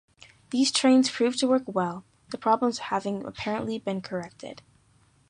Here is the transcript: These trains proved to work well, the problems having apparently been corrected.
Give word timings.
These 0.49 0.71
trains 0.71 1.11
proved 1.11 1.37
to 1.41 1.47
work 1.47 1.61
well, 1.67 2.03
the 2.31 2.39
problems 2.39 2.79
having 2.89 3.23
apparently 3.23 3.77
been 3.77 4.01
corrected. 4.01 4.63